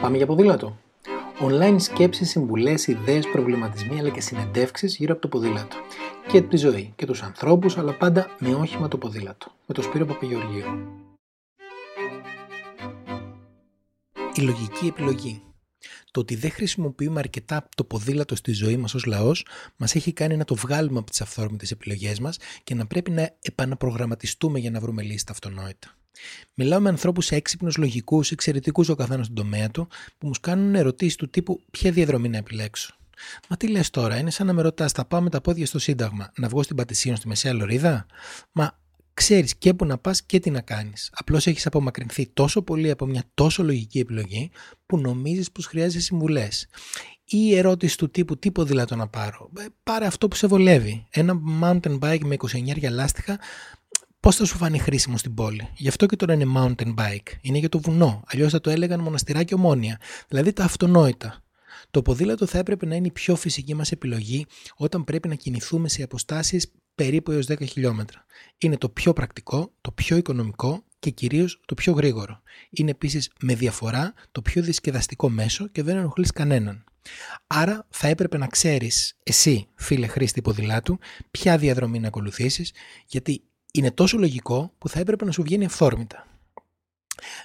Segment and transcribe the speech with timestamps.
[0.00, 0.76] Πάμε για ποδήλατο.
[1.42, 5.76] Online σκέψεις, συμβουλές, ιδέες, προβληματισμοί αλλά και συνεντεύξεις γύρω από το ποδήλατο.
[6.28, 9.52] Και τη ζωή και τους ανθρώπους αλλά πάντα με όχημα το ποδήλατο.
[9.66, 10.64] Με το Σπύρο Παπαγεωργίου.
[14.34, 15.42] Η λογική επιλογή.
[16.10, 19.46] Το ότι δεν χρησιμοποιούμε αρκετά το ποδήλατο στη ζωή μας ως λαός
[19.76, 23.30] μας έχει κάνει να το βγάλουμε από τις αυθόρμητες επιλογές μας και να πρέπει να
[23.42, 25.94] επαναπρογραμματιστούμε για να βρούμε λύση αυτονόητα.
[26.54, 29.88] Μιλάω με ανθρώπους έξυπνους, λογικούς, εξαιρετικούς ο καθένας στον τομέα του,
[30.18, 32.94] που μου κάνουν ερωτήσεις του τύπου ποια διαδρομή να επιλέξω;
[33.48, 35.78] Μα τι λες τώρα, είναι σαν να με ρωτάς, θα πάω με τα πόδια στο
[35.78, 38.06] Σύνταγμα, να βγω στην Πατησίων στη Μεσαία Λωρίδα;
[38.52, 38.78] Μα
[39.14, 41.10] ξέρεις και που να πας και τι να κάνεις.
[41.12, 44.50] Απλώς έχεις απομακρυνθεί τόσο πολύ από μια τόσο λογική επιλογή
[44.86, 46.68] που νομίζεις πως χρειάζεσαι συμβουλές.
[47.24, 51.06] Ή η ερώτηση του τύπου τι ποδήλατο να πάρω; Ε, πάρε αυτό που σε βολεύει.
[51.10, 53.38] Ένα mountain bike με 29 λάστιχα
[54.20, 57.28] Πώς θα σου φανεί χρήσιμο στην πόλη; Γι' αυτό και τώρα είναι mountain bike.
[57.40, 58.22] Είναι για το βουνό.
[58.26, 60.00] Αλλιώς θα το έλεγαν μοναστηράκι ομόνια.
[60.28, 61.42] Δηλαδή τα αυτονόητα.
[61.90, 65.88] Το ποδήλατο θα έπρεπε να είναι η πιο φυσική μας επιλογή όταν πρέπει να κινηθούμε
[65.88, 68.24] σε αποστάσεις περίπου έως 10 χιλιόμετρα.
[68.58, 72.42] Είναι το πιο πρακτικό, το πιο οικονομικό και κυρίως το πιο γρήγορο.
[72.70, 76.84] Είναι επίσης με διαφορά το πιο δισκεδαστικό μέσο και δεν ενοχλείς κανέναν.
[77.46, 80.98] Άρα θα έπρεπε να ξέρεις εσύ φίλε χρήστη ποδηλάτου
[81.30, 82.72] ποια διαδρομή να ακολουθήσεις
[83.06, 83.42] γιατί
[83.72, 86.26] είναι τόσο λογικό που θα έπρεπε να σου βγαίνει αυθόρμητα.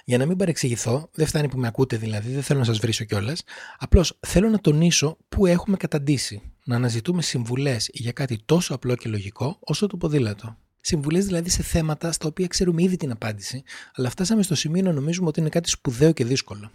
[0.04, 3.04] Για να μην παρεξηγηθώ, δεν φτάνει που με ακούτε δηλαδή, δεν θέλω να σας βρίσω
[3.04, 3.42] κιόλας.
[3.78, 9.08] Απλώς θέλω να τονίσω που έχουμε καταντήσει να αναζητούμε συμβουλές για κάτι τόσο απλό και
[9.08, 10.56] λογικό όσο το ποδήλατο.
[10.80, 13.62] Συμβουλές δηλαδή σε θέματα στα οποία ξέρουμε ήδη την απάντηση,
[13.94, 16.70] αλλά φτάσαμε στο σημείο να νομίζουμε ότι είναι κάτι σπουδαίο και δύσκολο.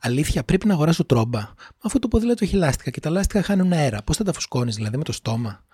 [0.00, 3.72] Αλήθεια, πρέπει να αγοράσω τρόμπα; Μα αυτό το ποδήλατο έχει λάστιχα και τα λάστιχα χάνουν
[3.72, 4.02] αέρα.
[4.02, 5.64] Πώς θα τα φουσκώνεις δηλαδή με το στόμα;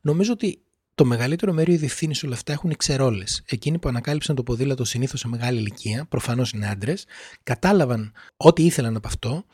[0.00, 0.62] Νομίζω ότι
[0.94, 3.24] το μεγαλύτερο μέρο ευθύνη όλα αυτά έχουν οι ξερόλε.
[3.46, 7.06] Εκείνοι που ανακάλυψαν το ποδήλατο συνήθως σε μεγάλη ηλικία, προφανώς είναι άντρες,
[7.42, 9.44] κατάλαβαν ό,τι ήθελαν από αυτό,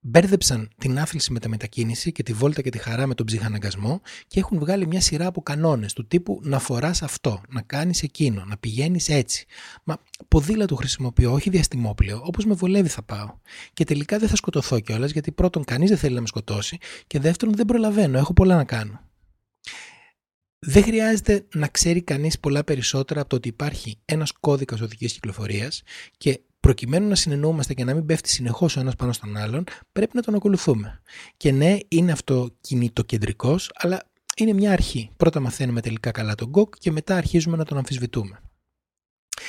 [0.00, 4.00] μπέρδεψαν την άθληση με τα μετακίνηση και τη βόλτα και τη χαρά με τον ψυχαναγκασμό
[4.26, 8.44] και έχουν βγάλει μια σειρά από κανόνες του τύπου να φοράς αυτό, να κάνεις εκείνο,
[8.44, 9.46] να πηγαίνεις έτσι.
[9.84, 9.96] Μα
[10.28, 13.38] ποδήλατο χρησιμοποιώ, όχι διαστημόπλαιο, όπως με βολεύει θα πάω.
[13.72, 17.20] Και τελικά δεν θα σκοτωθώ κιόλας γιατί πρώτον κανείς δεν θέλει να με σκοτώσει και
[17.20, 19.05] δεύτερον δεν προλαβαίνω, έχω πολλά να κάνω.
[20.58, 25.82] Δεν χρειάζεται να ξέρει κανείς πολλά περισσότερα από το ότι υπάρχει ένας κώδικας οδικής κυκλοφορίας
[26.18, 30.10] και προκειμένου να συνεννοούμαστε και να μην πέφτει συνεχώς ο ένας πάνω στον άλλον, πρέπει
[30.14, 31.02] να τον ακολουθούμε.
[31.36, 34.02] Και ναι, είναι αυτό κινητοκεντρικός, αλλά
[34.36, 35.10] είναι μια αρχή.
[35.16, 38.40] Πρώτα μαθαίνουμε τελικά καλά τον κοκ και μετά αρχίζουμε να τον αμφισβητούμε.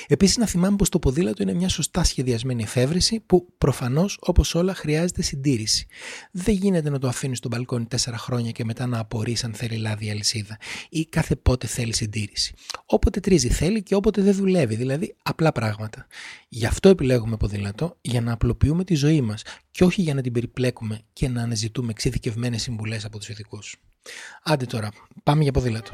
[0.08, 4.74] Επίσης, να θυμάμαι πως το ποδήλατο είναι μια σωστά σχεδιασμένη εφεύρεση που προφανώς, όπως όλα,
[4.74, 5.88] χρειάζεται συντήρηση.
[6.32, 9.78] Δεν γίνεται να το αφήνεις στο μπαλκόνι 4 χρόνια και μετά να απορρεί αν θέλει
[9.78, 10.58] λάδι αλυσίδα
[10.90, 12.54] ή κάθε πότε θέλει συντήρηση.
[12.86, 16.08] Όποτε τρίζει θέλει και όποτε δεν δουλεύει, δηλαδή απλά πράγματα.
[16.48, 19.42] Γι' αυτό επιλέγουμε ποδήλατο, για να απλοποιούμε τη ζωή μας
[19.72, 23.76] και όχι για να την περιπλέκουμε και να αναζητούμε εξειδικευμένες συμβουλές από τους ειδικούς.
[24.44, 24.92] Άντε τώρα,
[25.24, 25.92] πάμε για ποδήλατο.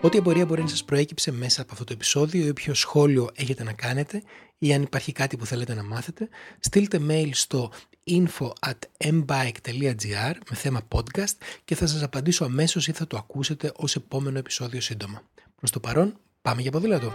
[0.00, 3.62] Ό,τι απορία μπορεί να σας προέκυψε μέσα από αυτό το επεισόδιο ή όποιο σχόλιο έχετε
[3.64, 4.22] να κάνετε
[4.58, 6.28] ή αν υπάρχει κάτι που θέλετε να μάθετε,
[6.60, 7.72] στείλτε mail στο
[8.10, 13.72] info at mbike.gr με θέμα podcast και θα σας απαντήσω αμέσως ή θα το ακούσετε
[13.76, 15.22] ως επόμενο επεισόδιο σύντομα.
[15.56, 17.12] Προς το παρόν, πάμε για ποδήλατο!